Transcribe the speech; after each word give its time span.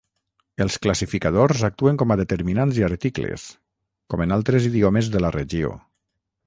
Els 0.63 0.77
classificadors 0.85 1.61
actuen 1.67 1.99
com 2.03 2.15
a 2.15 2.17
determinants 2.23 2.81
i 2.81 2.87
articles, 2.89 3.45
com 4.15 4.27
en 4.27 4.37
altres 4.39 4.69
idiomes 4.73 5.13
de 5.17 5.25
la 5.27 5.35
regió. 5.41 5.77